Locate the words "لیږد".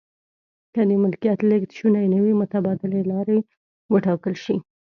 1.49-1.71